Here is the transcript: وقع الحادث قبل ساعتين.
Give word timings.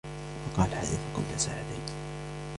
وقع 0.53 0.65
الحادث 0.65 0.99
قبل 1.13 1.39
ساعتين. 1.39 1.81